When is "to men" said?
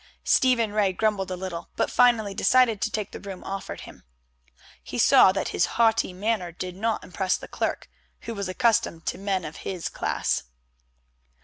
9.05-9.45